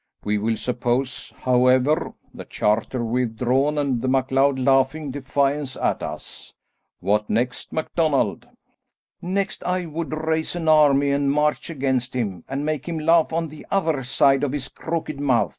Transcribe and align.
We 0.23 0.39
will 0.39 0.57
suppose, 0.57 1.31
however, 1.41 2.15
the 2.33 2.45
charter 2.45 3.05
withdrawn 3.05 3.77
and 3.77 4.01
the 4.01 4.07
MacLeod 4.07 4.57
laughing 4.57 5.11
defiance 5.11 5.77
at 5.77 6.01
us. 6.01 6.55
What 7.01 7.29
next, 7.29 7.71
MacDonald?" 7.71 8.47
"Next! 9.21 9.63
I 9.63 9.85
would 9.85 10.11
raise 10.11 10.55
an 10.55 10.67
army 10.67 11.11
and 11.11 11.31
march 11.31 11.69
against 11.69 12.15
him 12.15 12.43
and 12.49 12.65
make 12.65 12.89
him 12.89 12.97
laugh 12.97 13.31
on 13.31 13.49
the 13.49 13.63
other 13.69 14.01
side 14.01 14.43
of 14.43 14.53
his 14.53 14.69
crooked 14.69 15.19
mouth." 15.19 15.49